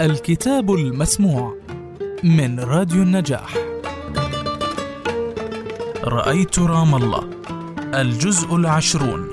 [0.00, 1.56] الكتاب المسموع
[2.24, 3.54] من راديو النجاح.
[6.04, 7.24] رأيت رام الله
[7.94, 9.28] الجزء العشرون.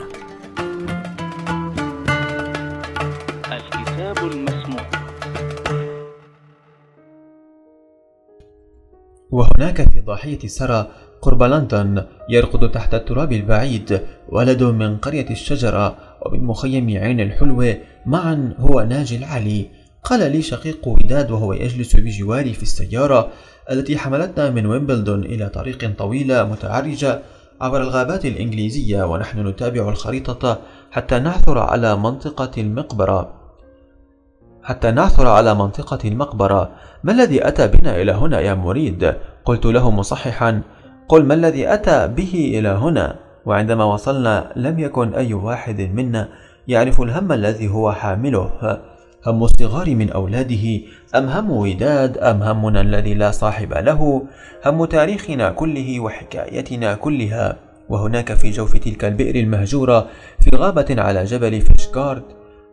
[3.52, 4.82] الكتاب المسموع.
[9.32, 10.88] وهناك في ضاحية سرى
[11.22, 18.56] قرب لندن يرقد تحت التراب البعيد ولد من قرية الشجرة ومن مخيم عين الحلوة معا
[18.60, 19.77] هو ناجي العلي.
[20.08, 23.30] قال لي شقيق وداد وهو يجلس بجواري في السيارة
[23.72, 27.22] التي حملتنا من ويمبلدون إلى طريق طويلة متعرجة
[27.62, 30.60] عبر الغابات الإنجليزية ونحن نتابع الخريطة
[30.92, 33.34] حتى نعثر على منطقة المقبرة
[34.64, 36.70] حتى نعثر على منطقة المقبرة
[37.04, 40.62] ما الذي أتى بنا إلى هنا يا مريد؟ قلت له مصححا
[41.08, 46.30] قل ما الذي أتى به إلى هنا؟ وعندما وصلنا لم يكن أي واحد منا
[46.68, 48.52] يعرف الهم الذي هو حامله
[49.28, 50.82] هم الصغار من أولاده؟
[51.16, 54.24] أم هم وداد؟ أم همنا الذي لا صاحب له؟
[54.66, 57.56] هم تاريخنا كله وحكايتنا كلها؟
[57.90, 60.08] وهناك في جوف تلك البئر المهجورة
[60.40, 62.24] في غابة على جبل فيشغارد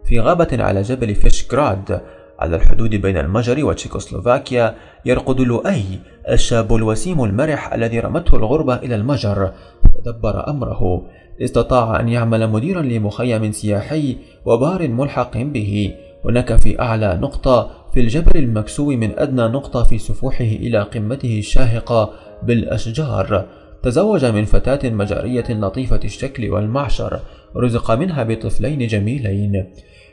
[0.04, 2.00] في غابة على جبل فيشغراد
[2.38, 5.84] على الحدود بين المجر وتشيكوسلوفاكيا يرقد لؤي
[6.30, 9.52] الشاب الوسيم المرح الذي رمته الغربة إلى المجر
[9.94, 11.02] تدبر أمره.
[11.42, 14.16] استطاع أن يعمل مديرا لمخيم سياحي
[14.46, 15.94] وبار ملحق به.
[16.24, 22.10] هناك في أعلى نقطة في الجبل المكسو من أدنى نقطة في سفوحه إلى قمته الشاهقة
[22.42, 23.46] بالأشجار.
[23.82, 27.20] تزوج من فتاة مجارية لطيفة الشكل والمعشر
[27.56, 29.66] رزق منها بطفلين جميلين.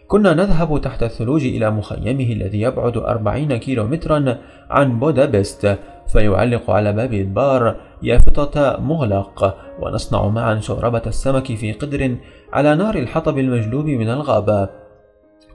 [0.07, 4.37] كنا نذهب تحت الثلوج إلى مخيمه الذي يبعد أربعين كيلومترا
[4.69, 12.15] عن بودابست فيعلق على باب البار يافطة مغلق ونصنع معا شوربة السمك في قدر
[12.53, 14.80] على نار الحطب المجلوب من الغابة.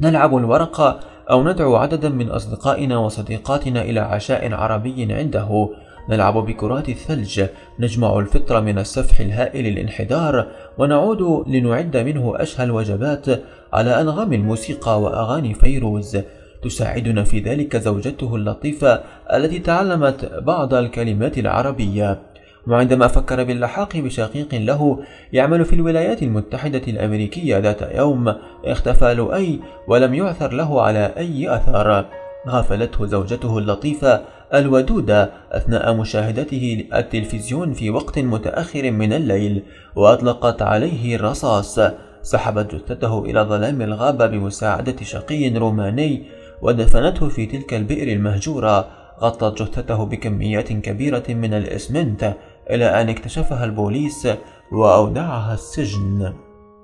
[0.01, 5.69] نلعب الورقة أو ندعو عددا من أصدقائنا وصديقاتنا إلى عشاء عربي عنده.
[6.09, 7.47] نلعب بكرات الثلج.
[7.81, 10.47] نجمع الفطر من السفح الهائل الانحدار
[10.79, 13.27] ونعود لنعد منه أشهى الوجبات
[13.73, 16.19] على أنغام الموسيقى وأغاني فيروز.
[16.63, 19.01] تساعدنا في ذلك زوجته اللطيفة
[19.35, 22.23] التي تعلمت بعض الكلمات العربية.
[22.67, 24.99] وعندما فكر باللحاق بشقيق له
[25.33, 28.35] يعمل في الولايات المتحدة الأمريكية ذات يوم
[28.65, 32.07] اختفى لؤي ولم يعثر له على أي أثر
[32.49, 34.23] غافلته زوجته اللطيفة
[34.55, 39.63] الودودة أثناء مشاهدته التلفزيون في وقت متأخر من الليل
[39.97, 41.81] وأطلقت عليه الرصاص.
[42.23, 46.23] سحبت جثته إلى ظلام الغابة بمساعدة شقي روماني
[46.63, 48.89] ودفنته في تلك البئر المهجورة.
[49.21, 52.35] غطت جثته بكميات كبيرة من الإسمنت.
[52.71, 54.29] إلى أن اكتشفها البوليس
[54.73, 56.33] وأودعها السجن.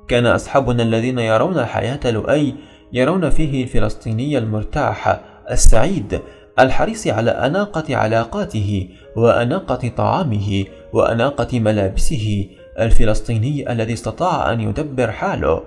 [0.08, 2.54] كان أصحابنا الذين يرون حياة لؤي
[2.92, 5.20] يرون فيه الفلسطيني المرتاح
[5.50, 6.20] السعيد
[6.58, 12.46] الحريص على أناقة علاقاته وأناقة طعامه وأناقة ملابسه
[12.80, 15.62] الفلسطيني الذي استطاع أن يدبر حاله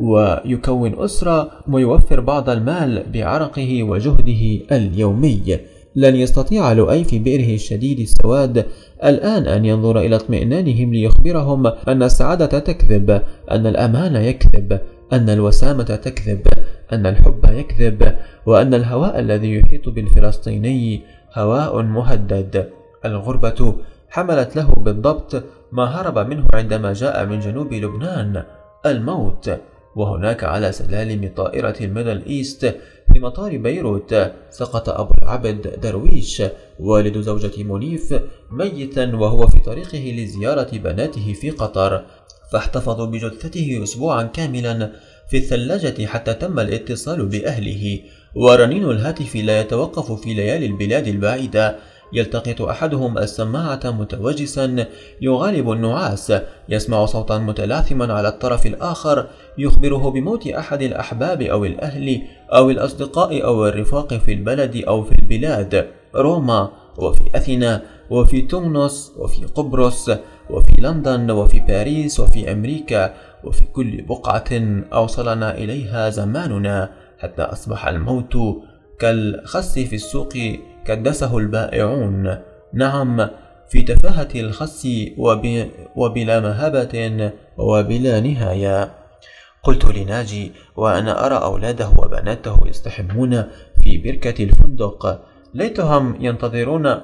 [0.00, 5.58] ويكون أسرة ويوفر بعض المال بعرقه وجهده اليومي.
[5.96, 8.66] لن يستطيع لؤي في بئره الشديد السواد
[9.04, 14.80] الآن أن ينظر إلى اطمئنانهم ليخبرهم أن السعادة تكذب أن الأمان يكذب
[15.12, 16.46] أن الوسامة تكذب
[16.92, 21.02] أن الحب يكذب وأن الهواء الذي يحيط بالفلسطيني
[21.34, 22.68] هواء مهدد.
[23.04, 23.74] الغربة
[24.10, 28.42] حملت له بالضبط ما هرب منه عندما جاء من جنوب لبنان
[28.86, 29.50] الموت
[29.96, 32.74] وهناك على سلالم طائرة الميدل إيست
[33.16, 34.14] في مطار بيروت
[34.50, 36.42] سقط أبو العبد درويش
[36.80, 42.04] والد زوجة منيف ميتا وهو في طريقه لزيارة بناته في قطر.
[42.52, 44.92] فاحتفظوا بجثته أسبوعا كاملا
[45.30, 48.00] في الثلاجة حتى تم الاتصال بأهله.
[48.34, 51.76] ورنين الهاتف لا يتوقف في ليالي البلاد البعيدة.
[52.12, 54.86] يلتقط أحدهم السماعة متوجسا
[55.20, 56.32] يغالب النعاس
[56.68, 59.26] يسمع صوتا متلاثما على الطرف الآخر
[59.58, 62.22] يخبره بموت أحد الأحباب أو الأهل
[62.52, 65.90] أو الأصدقاء أو الرفاق في البلد أو في البلاد.
[66.14, 70.10] روما وفي أثينا وفي تونس وفي قبرص
[70.50, 73.14] وفي لندن وفي باريس وفي أمريكا
[73.44, 74.50] وفي كل بقعة
[74.92, 78.36] أوصلنا إليها زماننا حتى أصبح الموت
[78.98, 80.32] كالخس في السوق
[80.86, 82.38] كدسه البائعون.
[82.72, 83.28] نعم
[83.68, 84.88] في تفاهة الخس
[85.18, 85.66] وب...
[85.96, 88.90] وبلا مهبة وبلا نهاية.
[89.62, 93.44] قلت لناجي وأنا أرى أولاده وبناته يستحمون
[93.82, 95.20] في بركة الفندق.
[95.54, 97.00] ليتهم ينتظرون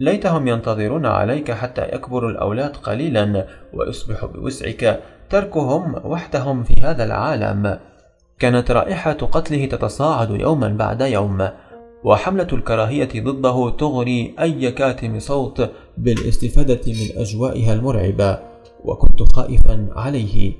[0.00, 5.00] ليتهم ينتظرون عليك حتى يكبر الأولاد قليلا ويصبح بوسعك
[5.30, 7.78] تركهم وحدهم في هذا العالم.
[8.38, 11.48] كانت رائحة قتله تتصاعد يوما بعد يوم.
[12.04, 18.38] وحملة الكراهية ضده تغري أي كاتم صوت بالاستفادة من أجوائها المرعبة
[18.84, 20.52] وكنت خائفا عليه.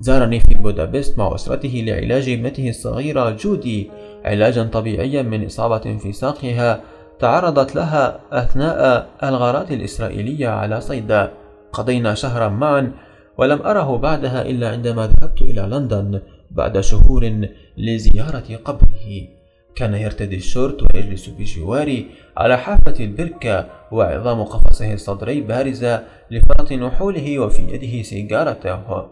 [0.00, 3.90] زارني في بودابست مع أسرته لعلاج ابنته الصغيرة جودي
[4.24, 6.80] علاجا طبيعيا من إصابة في ساقها
[7.18, 11.32] تعرضت لها أثناء الغارات الإسرائيلية على صيدا
[11.72, 12.92] قضينا شهرا معا
[13.38, 16.20] ولم أره بعدها إلا عندما ذهبت إلى لندن
[16.50, 19.35] بعد شهور لزيارة قبره.
[19.76, 22.06] كان يرتدي الشورت ويجلس بجواري
[22.36, 29.08] على حافة البركة وعظام قفصه الصدري بارزة لفرط نحوله وفي يده سيجارته.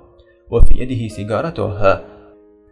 [0.50, 2.00] وفي يده سيجارته.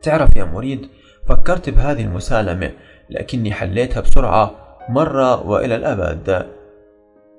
[0.02, 0.88] تعرف يا مريد
[1.28, 2.70] فكرت بهذه المسالمة
[3.10, 6.46] لكني حليتها بسرعة مرة وإلى الأبد.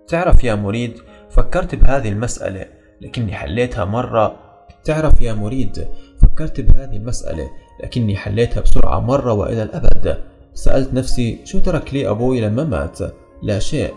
[0.08, 0.94] تعرف يا مريد
[1.30, 2.66] فكرت بهذه المسألة
[3.02, 4.36] لكني حليتها مرة.
[4.84, 5.88] تعرف يا مريد
[6.22, 7.50] فكرت بهذه المسألة
[7.84, 10.33] لكني حليتها بسرعة مرة وإلى الأبد.
[10.54, 13.00] سألت نفسي شو ترك لي أبوي لما مات؟
[13.42, 13.94] لا شيء.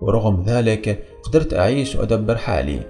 [0.00, 2.80] ورغم ذلك قدرت أعيش وأدبر حالي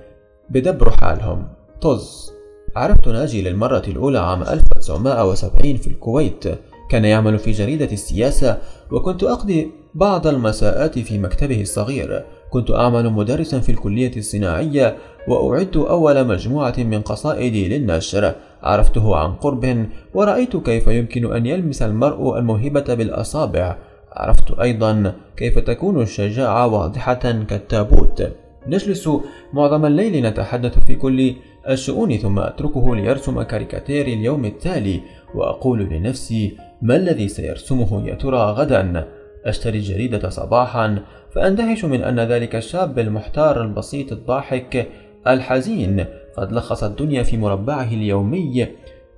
[0.51, 1.49] بدبروا حالهم.
[1.81, 2.33] طز.
[2.77, 6.45] عرفت ناجي للمرة الأولى عام 1970 في الكويت.
[6.91, 8.59] كان يعمل في جريدة السياسة
[8.93, 12.25] وكنت أقضي بعض المساءات في مكتبه الصغير.
[12.51, 14.97] كنت أعمل مدرسا في الكلية الصناعية
[15.29, 22.39] وأعدت أول مجموعة من قصائدي للنشر عرفته عن قرب ورأيت كيف يمكن أن يلمس المرء
[22.39, 23.77] الموهبة بالأصابع.
[24.13, 28.29] عرفت أيضا كيف تكون الشجاعة واضحة كالتابوت.
[28.67, 29.09] نجلس
[29.53, 31.35] معظم الليل نتحدث في كل
[31.69, 35.01] الشؤون ثم أتركه ليرسم كاريكاتير اليوم التالي
[35.35, 39.09] وأقول لنفسي ما الذي سيرسمه يا ترى غدا؟
[39.45, 41.03] أشتري الجريدة صباحا.
[41.35, 44.89] فأندهش من أن ذلك الشاب المحتار البسيط الضاحك
[45.27, 46.05] الحزين
[46.39, 48.69] قد لخص الدنيا في مربعه اليومي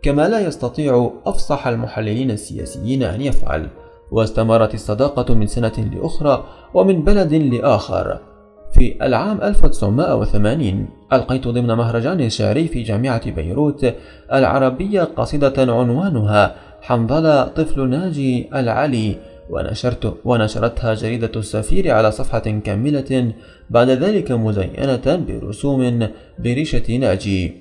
[0.03, 3.69] كما لا يستطيع أفصح المحللين السياسيين أن يفعل
[4.11, 6.45] واستمرت الصداقة من سنة لأخرى
[6.75, 8.19] ومن بلد لآخر.
[8.73, 13.95] في العام 1980 ألقيت ضمن مهرجان شعري في جامعة بيروت
[14.33, 19.17] العربية قصيدة عنوانها حنظلة طفل ناجي العلي.
[19.51, 23.33] ونشرت ونشرتها جريدة السفير على صفحة كاملة
[23.71, 26.09] بعد ذلك مزينة برسوم
[26.39, 27.53] بريشة ناجي.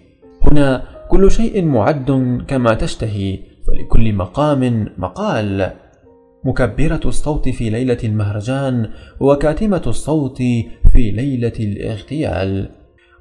[0.44, 2.10] هنا كل شيء معد
[2.48, 5.72] كما تشتهي فلكل مقام مقال.
[6.44, 8.90] مكبرة الصوت في ليلة المهرجان
[9.20, 10.38] وكاتمة الصوت
[10.92, 12.70] في ليلة الإغتيال.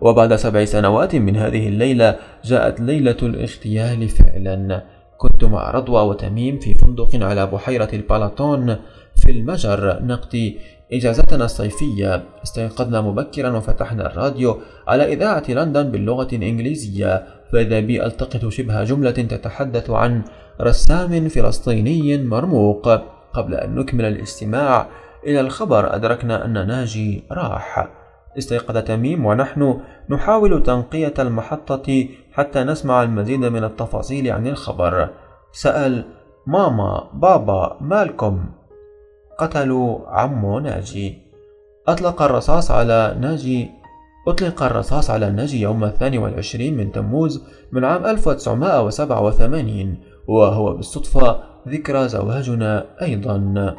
[0.00, 4.82] وبعد سبع سنوات من هذه الليلة جاءت ليلة الاغتيال فعلا.
[5.18, 8.76] كنت مع رضوى وتميم في فندق على بحيرة البالاتون
[9.16, 10.02] في المجر.
[10.02, 10.58] نقضي
[10.92, 12.24] إجازتنا الصيفية.
[12.42, 17.26] استيقظنا مبكرا وفتحنا الراديو على إذاعة لندن باللغة الإنجليزية.
[17.52, 20.22] فإذا بي ألتقط شبه جملة تتحدث عن
[20.60, 22.88] رسام فلسطيني مرموق.
[23.32, 24.86] قبل أن نكمل الاستماع
[25.26, 27.97] إلى الخبر أدركنا أن ناجي راح.
[28.38, 29.80] استيقظ تميم ونحن
[30.10, 35.08] نحاول تنقية المحطة حتى نسمع المزيد من التفاصيل عن الخبر.
[35.52, 36.04] سأل
[36.46, 38.44] ماما بابا مالكم؟
[39.38, 41.18] قتلوا عمو ناجي.
[41.88, 43.70] أطلق الرصاص على ناجي
[44.28, 49.96] أطلق الرصاص على ناجي يوم الثاني والعشرين من تموز من عام 1987
[50.28, 53.74] وهو بالصدفة ذكرى زواجنا أيضا.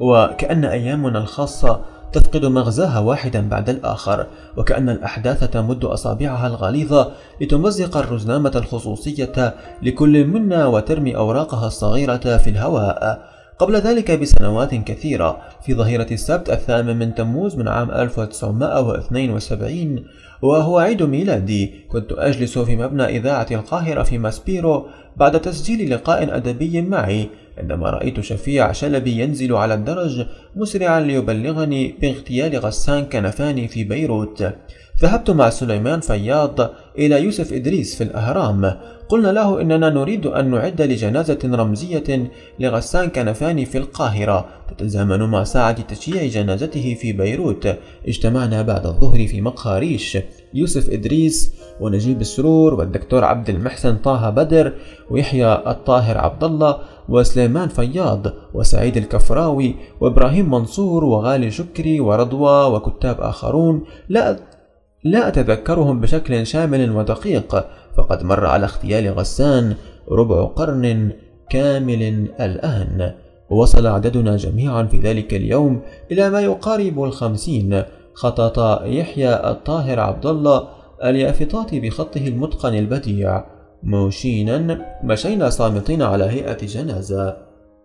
[0.00, 8.52] وكأن أيامنا الخاصة تفقد مغزاها واحدا بعد الآخر وكأن الأحداث تمد أصابعها الغليظة لتمزق الرزنامة
[8.54, 13.28] الخصوصية لكل منا وترمي أوراقها الصغيرة في الهواء.
[13.58, 20.04] قبل ذلك بسنوات كثيرة في ظهيرة السبت الثامن من تموز من عام 1972
[20.42, 21.70] وهو عيد ميلادي.
[21.88, 27.28] كنت أجلس في مبنى إذاعة القاهرة في ماسبيرو بعد تسجيل لقاء أدبي معي.
[27.58, 30.26] عندما رأيت شفيع شلبي ينزل على الدرج
[30.56, 34.52] مسرعا ليبلغني باغتيال غسان كنفاني في بيروت.
[35.02, 36.60] ذهبت مع سليمان فياض
[36.98, 38.74] إلى يوسف إدريس في الأهرام.
[39.08, 45.82] قلنا له إننا نريد أن نعد لجنازة رمزية لغسان كنفاني في القاهرة تتزامن مع ساعة
[45.82, 47.76] تشييع جنازته في بيروت.
[48.08, 50.18] اجتمعنا بعد الظهر في مقهى ريش
[50.54, 54.72] يوسف إدريس ونجيب السرور والدكتور عبد المحسن طه بدر
[55.10, 56.78] ويحيى الطاهر عبد الله
[57.08, 63.84] وسليمان فياض وسعيد الكفراوي وإبراهيم منصور وغالي شكري ورضوى وكتاب آخرون.
[64.08, 64.47] لا
[65.04, 69.74] لا أتذكرهم بشكل شامل ودقيق فقد مر على اغتيال غسان
[70.10, 71.12] ربع قرن
[71.50, 72.02] كامل
[72.40, 73.12] الآن
[73.50, 75.80] وصل عددنا جميعا في ذلك اليوم
[76.12, 77.82] إلى ما يقارب الخمسين.
[78.14, 80.68] خطط يحيى الطاهر عبد الله
[81.04, 83.44] اليافطات بخطه المتقن البديع.
[83.82, 87.36] موشينا مشينا صامتين على هيئة جنازة.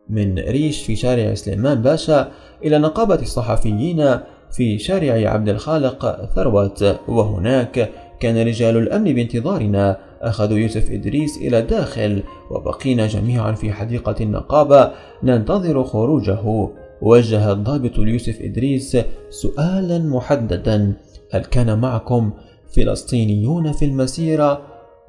[0.09, 2.31] من ريش في شارع سليمان باشا
[2.63, 4.19] إلى نقابة الصحفيين
[4.53, 12.23] في شارع عبد الخالق ثروت وهناك كان رجال الأمن بانتظارنا أخذوا يوسف إدريس إلى الداخل
[12.51, 14.91] وبقينا جميعا في حديقة النقابة
[15.23, 16.69] ننتظر خروجه
[17.01, 18.97] وجه الضابط ليوسف إدريس
[19.29, 20.93] سؤالا محددا
[21.31, 22.31] هل كان معكم
[22.75, 24.61] فلسطينيون في المسيرة؟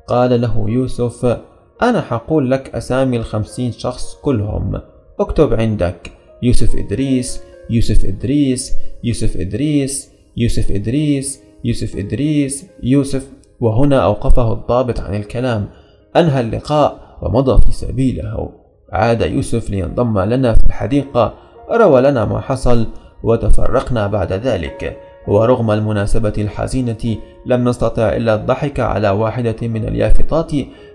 [0.06, 1.38] قال له يوسف
[1.82, 4.80] أنا حقول لك أسامي الخمسين شخص كلهم
[5.20, 8.72] اكتب عندك يوسف إدريس يوسف إدريس
[9.04, 13.28] يوسف إدريس يوسف إدريس يوسف إدريس يوسف.
[13.60, 15.68] وهنا أوقفه الضابط عن الكلام.
[16.16, 18.50] أنهى اللقاء ومضى في سبيله.
[18.92, 21.34] عاد يوسف لينضم لنا في الحديقة.
[21.70, 22.86] روى لنا ما حصل
[23.22, 24.96] وتفرقنا بعد ذلك.
[25.28, 27.16] ورغم المناسبة الحزينة
[27.46, 30.52] لم نستطع إلا الضحك على واحدة من اليافطات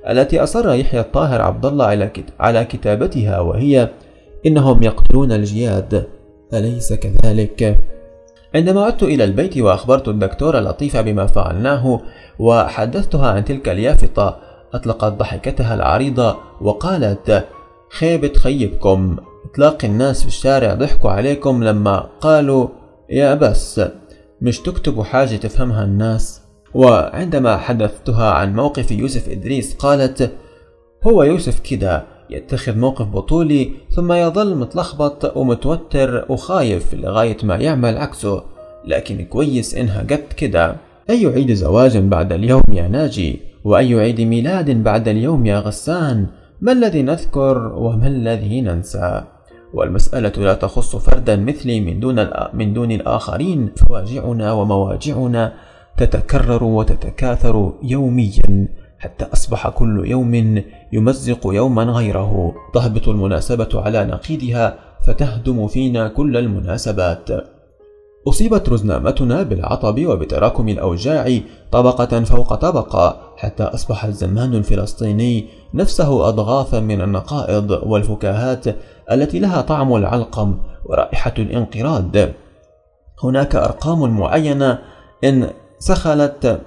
[0.09, 3.39] التي أصر يحيى الطاهر عبد الله على كتابتها.
[3.39, 3.89] وهي
[4.45, 6.07] إنهم يقتلون الجياد.
[6.53, 7.77] أليس كذلك؟
[8.55, 12.01] عندما عدت إلى البيت وأخبرت الدكتورة لطيفة بما فعلناه
[12.39, 14.39] وحدثتها عن تلك اليافطة
[14.73, 17.47] أطلقت ضحكتها العريضة وقالت
[17.89, 19.17] خيبة خيبكم
[19.51, 22.67] إطلاق الناس في الشارع ضحكوا عليكم لما قالوا
[23.09, 23.81] يا بس
[24.41, 26.41] مش تكتبوا حاجة تفهمها الناس
[26.73, 30.31] وعندما حدثتها عن موقف يوسف إدريس قالت
[31.07, 38.43] هو يوسف كده يتخذ موقف بطولي ثم يظل متلخبط ومتوتر وخايف لغاية ما يعمل عكسه.
[38.85, 40.75] لكن كويس إنها قد كده.
[41.09, 46.27] أي عيد زواج بعد اليوم يا ناجي؟ وأي عيد ميلاد بعد اليوم يا غسان؟
[46.61, 49.23] ما الذي نذكر وما الذي ننسى؟
[49.73, 53.71] والمسألة لا تخص فردا مثلي من دون, من دون الآخرين.
[53.75, 55.53] فواجعنا ومواجعنا
[55.97, 58.67] تتكرر وتتكاثر يوميا.
[58.99, 60.63] حتى أصبح كل يوم
[60.93, 62.55] يمزق يوما غيره.
[62.73, 67.29] تهبط المناسبة على نقيضها فتهدم فينا كل المناسبات.
[68.27, 71.39] أصيبت رزنامتنا بالعطب وبتراكم الأوجاع
[71.71, 78.65] طبقة فوق طبقة حتى أصبح الزمان الفلسطيني نفسه أضغاثا من النقائض والفكاهات
[79.11, 82.17] التي لها طعم العلقم ورائحة الانقراض.
[83.23, 84.79] هناك أرقام معينة
[85.23, 86.61] إن سخلت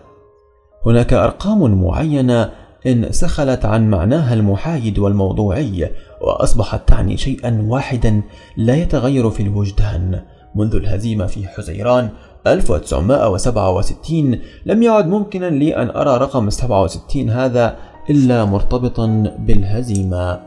[0.87, 2.51] هناك أرقام معينة
[2.87, 8.23] إن سخلت عن معناها المحايد والموضوعي وأصبحت تعني شيئا واحدا
[8.57, 10.21] لا يتغير في الوجدان.
[10.55, 12.09] منذ الهزيمة في حزيران
[12.47, 17.77] 1967 لم يعد ممكنا لي أن أرى رقم 67 هذا
[18.11, 19.07] إلا مرتبطا
[19.39, 20.41] بالهزيمة.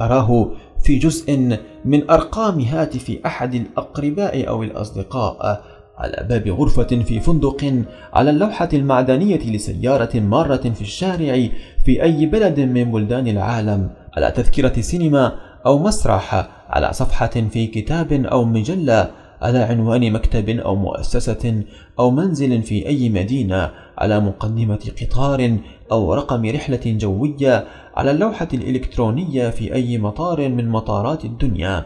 [0.00, 0.50] أراه
[0.82, 5.62] في جزء من أرقام هاتف أحد الأقرباء أو الأصدقاء
[5.98, 11.48] على باب غرفة في فندق على اللوحة المعدنية لسيارة مارة في الشارع
[11.84, 15.32] في أي بلد من بلدان العالم على تذكرة سينما
[15.66, 19.10] أو مسرح على صفحة في كتاب أو مجلة
[19.42, 21.62] على عنوان مكتب أو مؤسسة
[21.98, 25.56] أو منزل في أي مدينة على مقدمة قطار
[25.92, 27.64] أو رقم رحلة جوية
[27.96, 31.84] على اللوحة الإلكترونية في أي مطار من مطارات الدنيا.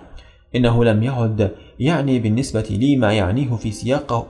[0.57, 4.27] إنه لم يعد يعني بالنسبة لي ما يعنيه في سياقه.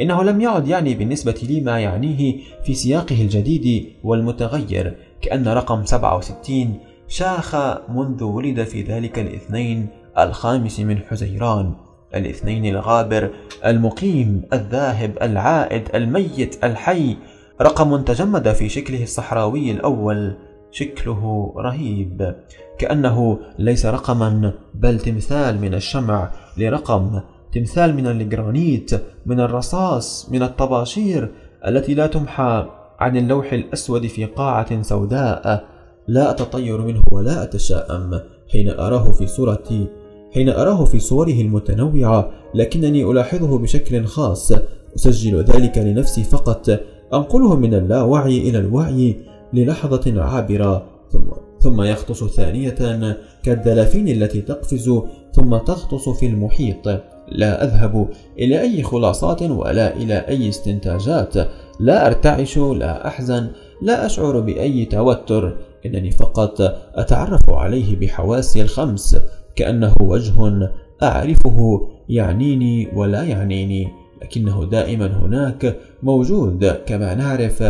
[0.00, 4.96] إنه لم يعد يعني بالنسبة لي ما يعنيه في سياقه الجديد والمتغير.
[5.20, 7.56] كأن رقم 67 شاخ
[7.88, 9.86] منذ ولد في ذلك الاثنين
[10.18, 11.74] الخامس من حزيران.
[12.14, 13.30] الاثنين الغابر
[13.64, 17.16] المقيم الذاهب العائد الميت الحي.
[17.60, 20.36] رقم تجمد في شكله الصحراوي الأول.
[20.70, 22.34] شكله رهيب.
[22.78, 27.20] كأنه ليس رقما بل تمثال من الشمع لرقم
[27.52, 28.90] تمثال من الجرانيت
[29.26, 31.30] من الرصاص من الطباشير
[31.66, 32.66] التي لا تمحى
[32.98, 35.64] عن اللوح الأسود في قاعة سوداء.
[36.08, 38.20] لا أتطير منه ولا أتشائم
[38.52, 39.88] حين أراه في صورة
[40.34, 44.52] حين أراه في صوره المتنوعة لكنني ألاحظه بشكل خاص.
[44.96, 46.80] أسجل ذلك لنفسي فقط.
[47.14, 49.16] أنقله من اللاوعي إلى الوعي.
[49.56, 55.00] للحظة عابرة ثم ثم يغطس ثانية كالدلافين التي تقفز
[55.32, 56.88] ثم تغطس في المحيط.
[57.28, 58.08] لا أذهب
[58.38, 61.34] إلى أي خلاصات ولا إلى أي استنتاجات.
[61.80, 63.48] لا أرتعش لا أحزن
[63.82, 65.56] لا أشعر بأي توتر.
[65.86, 66.60] إنني فقط
[66.94, 69.16] أتعرف عليه بحواسي الخمس
[69.56, 70.70] كأنه وجه
[71.02, 73.88] أعرفه يعنيني ولا يعنيني.
[74.22, 77.62] لكنه دائما هناك موجود كما نعرف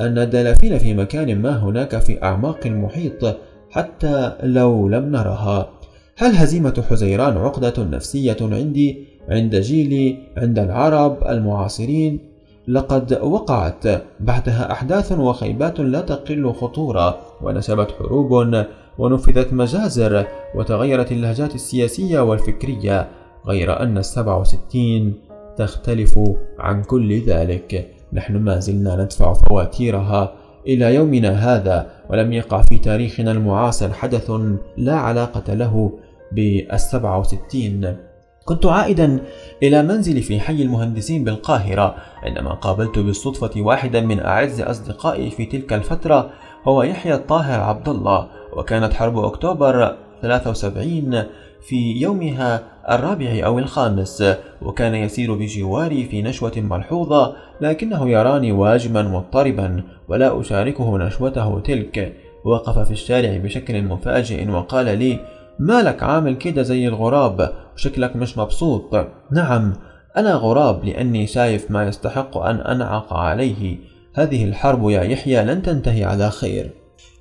[0.00, 3.36] أن الدلافين في مكان ما هناك في أعماق المحيط
[3.70, 5.70] حتى لو لم نرها.
[6.16, 12.20] هل هزيمة حزيران عقدة نفسية عندي عند جيلي عند العرب المعاصرين؟
[12.68, 13.86] لقد وقعت
[14.20, 18.64] بعدها أحداث وخيبات لا تقل خطورة ونشبت حروب
[18.98, 23.08] ونفذت مجازر وتغيرت اللهجات السياسية والفكرية
[23.46, 25.14] غير أن السبع وستين
[25.56, 26.20] تختلف
[26.58, 27.97] عن كل ذلك.
[28.12, 30.32] نحن ما زلنا ندفع فواتيرها
[30.66, 34.32] إلى يومنا هذا ولم يقع في تاريخنا المعاصر حدث
[34.76, 35.98] لا علاقة له
[36.32, 37.96] بالسبعة وستين.
[38.44, 39.18] كنت عائدا
[39.62, 45.72] إلى منزلي في حي المهندسين بالقاهرة عندما قابلت بالصدفة واحدا من أعز أصدقائي في تلك
[45.72, 46.30] الفترة
[46.68, 51.24] هو يحيى الطاهر عبد الله وكانت حرب أكتوبر 73
[51.62, 54.24] في يومها الرابع أو الخامس
[54.62, 62.16] وكان يسير بجواري في نشوة ملحوظة لكنه يراني واجما مضطربا ولا أشاركه نشوته تلك.
[62.44, 65.20] وقف في الشارع بشكل مفاجئ وقال لي
[65.58, 69.06] مالك عامل كده زي الغراب؟ وشكلك مش مبسوط.
[69.32, 69.72] نعم
[70.16, 73.76] أنا غراب لأني شايف ما يستحق أن أنعق عليه.
[74.14, 76.70] هذه الحرب يا يحيى لن تنتهي على خير.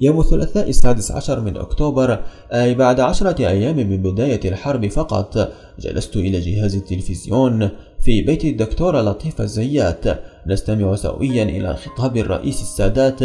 [0.02, 2.20] يوم الثلاثاء السادس عشر من أكتوبر
[2.54, 9.02] أي بعد عشرة أيام من بداية الحرب فقط جلست إلى جهاز التلفزيون في بيت الدكتورة
[9.02, 10.04] لطيفة الزيات
[10.48, 13.20] نستمع سويا إلى خطاب الرئيس السادات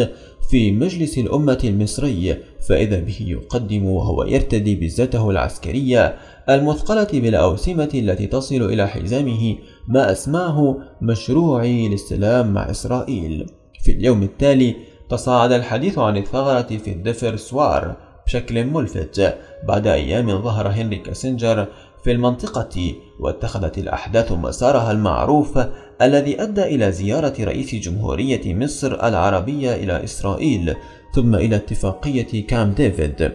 [0.51, 2.37] في مجلس الأمة المصري
[2.69, 6.15] فإذا به يقدم وهو يرتدي بزته العسكرية
[6.51, 9.57] المثقلة بالأوسمة التي تصل إلى حزامه
[9.89, 13.47] ما أسماه مشروعي للسلام مع إسرائيل.
[13.83, 14.77] في اليوم التالي
[15.13, 19.39] تصاعد الحديث عن الثغرة في الدفرسوار بشكل ملفت
[19.69, 21.67] بعد أيام ظهر هنري كيسنجر
[22.05, 25.59] في المنطقة واتخذت الأحداث مسارها المعروف
[26.03, 30.75] الذي أدى إلى زيارة رئيس جمهورية مصر العربية إلى إسرائيل
[31.15, 33.33] ثم إلى اتفاقية كام ديفيد.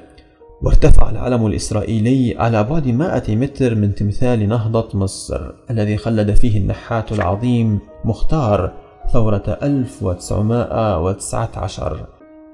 [0.62, 7.12] وارتفع العلم الإسرائيلي على بعد 100 متر من تمثال نهضة مصر الذي خلد فيه النحات
[7.12, 12.06] العظيم مختار ثورة 1919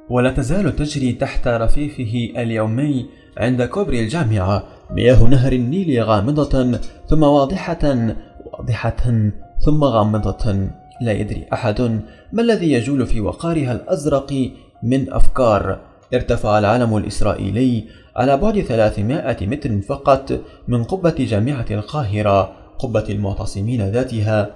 [0.09, 3.05] ولا تزال تجري تحت رفيفه اليومي
[3.37, 8.13] عند كوبري الجامعة مياه نهر النيل غامضة ثم واضحة
[8.45, 9.31] واضحة
[9.65, 10.69] ثم غامضة.
[11.01, 11.81] لا يدري أحد
[12.33, 14.51] ما الذي يجول في وقارها الأزرق
[14.83, 15.79] من أفكار.
[16.13, 17.83] ارتفع العلم الإسرائيلي
[18.15, 24.55] على بعد 300 متر فقط من قبة جامعة القاهرة قبة المعتصمين ذاتها.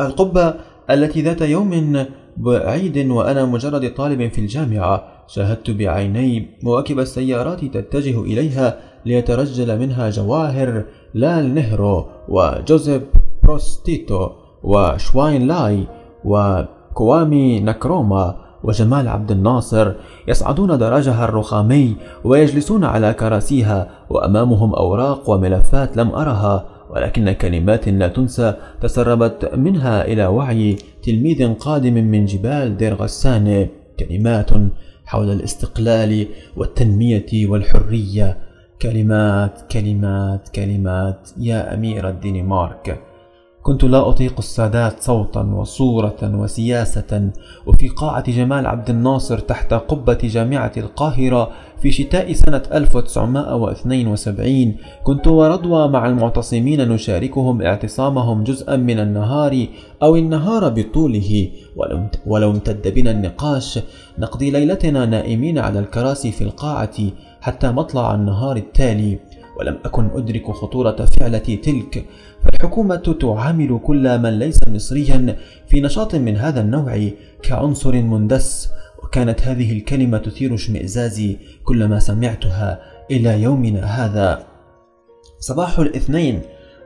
[0.00, 0.54] القبة
[0.90, 2.04] التي ذات يوم
[2.36, 5.02] بعيد وأنا مجرد طالب في الجامعة.
[5.26, 8.76] شاهدت بعيني مواكب السيارات تتجه إليها
[9.06, 13.02] ليترجل منها جواهر لال نهرو وجوزيف
[13.42, 14.28] بروز تيتو
[14.62, 15.86] وشو إن لاي
[16.24, 19.92] وكوامي نكروما وجمال عبد الناصر
[20.28, 26.64] يصعدون درجها الرخامي ويجلسون على كراسيها وأمامهم أوراق وملفات لم أرها.
[26.90, 33.68] ولكن كلمات لا تنسى تسربت منها إلى وعي تلميذ قادم من جبال دير غسانة.
[33.98, 34.50] كلمات
[35.06, 36.26] حول الاستقلال
[36.56, 38.36] والتنمية والحرية.
[38.82, 43.09] كلمات كلمات كلمات يا أمير الدنمارك.
[43.62, 47.30] كنت لا أطيق السادات صوتا وصورة وسياسة.
[47.66, 51.50] وفي قاعة جمال عبد الناصر تحت قبة جامعة القاهرة
[51.82, 59.66] في شتاء سنة 1972 كنت ورضوى مع المعتصمين نشاركهم اعتصامهم جزءا من النهار
[60.02, 61.50] أو النهار بطوله.
[62.26, 63.78] ولو امتد بنا النقاش
[64.18, 66.96] نقضي ليلتنا نائمين على الكراسي في القاعة
[67.40, 69.18] حتى مطلع النهار التالي.
[69.60, 72.04] ولم أكن أدرك خطورة فعلة تلك
[72.42, 75.36] فالحكومة تعامل كل من ليس مصريا
[75.68, 77.08] في نشاط من هذا النوع
[77.42, 78.70] كعنصر مندس
[79.02, 84.46] وكانت هذه الكلمة تثير اشمئزازي كلما سمعتها إلى يومنا هذا.
[85.38, 86.42] صباح الاثنين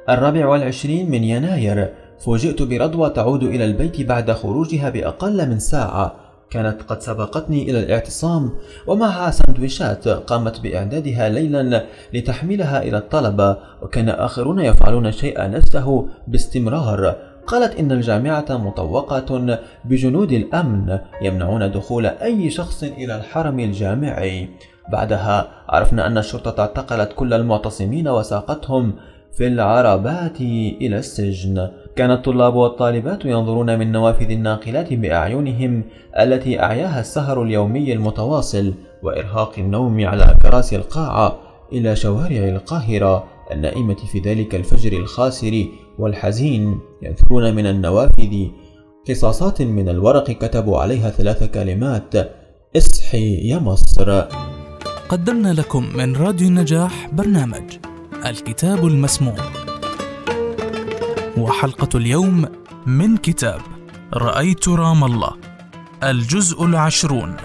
[0.08, 6.23] الرابع والعشرين من يناير فوجئت برضوى تعود إلى البيت بعد خروجها بأقل من ساعة.
[6.50, 8.52] كانت قد سبقتني إلى الاعتصام
[8.86, 17.16] ومعها سندويشات قامت بإعدادها ليلا لتحملها إلى الطلبة وكان آخرون يفعلون الشيء نفسه باستمرار.
[17.46, 24.48] قالت إن الجامعة مطوقة بجنود الأمن يمنعون دخول أي شخص إلى الحرم الجامعي.
[24.92, 28.94] بعدها عرفنا أن الشرطة اعتقلت كل المعتصمين وساقتهم
[29.32, 30.40] في العربات
[30.80, 31.68] إلى السجن.
[31.96, 35.82] كان الطلاب والطالبات ينظرون من نوافذ الناقلات بأعينهم
[36.20, 41.38] التي أعياها السهر اليومي المتواصل وإرهاق النوم على كراسي القاعة
[41.72, 43.24] إلى شوارع القاهرة.
[43.52, 45.64] النائمة في ذلك الفجر الخاسر
[45.98, 48.46] والحزين ينثرون من النوافذ
[49.08, 52.14] قصاصات من الورق كتبوا عليها ثلاث كلمات
[52.76, 54.20] إصحي يا مصر
[55.08, 57.78] قدمنا لكم من راديو النجاح برنامج
[58.26, 59.63] الكتاب المسموع
[61.36, 62.46] وحلقة اليوم
[62.86, 63.60] من كتاب
[64.12, 65.36] رأيت رام الله
[66.02, 67.36] الجزء العشرون.